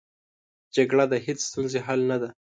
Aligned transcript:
جګړه 0.75 1.05
د 1.11 1.13
هېڅ 1.25 1.39
ستونزې 1.49 1.79
حل 1.85 2.01
نه 2.09 2.17
ده 2.21 2.29